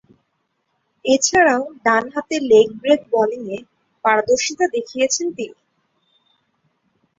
[1.05, 3.57] এছাড়াও, ডানহাতে লেগ-ব্রেক বোলিংয়ে
[4.05, 5.57] পারদর্শীতা দেখিয়েছেন তিনি।